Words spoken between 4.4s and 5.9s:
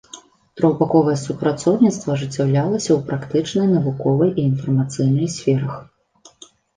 інфармацыйнай сферах.